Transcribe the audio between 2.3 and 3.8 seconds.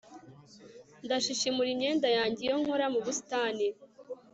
iyo nkora mu busitani